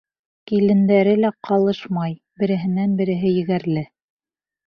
Килендәре 0.51 1.11
лә 1.17 1.29
ҡалышмай, 1.49 2.17
береһенән-береһе 2.43 3.35
егәрле. 3.35 3.87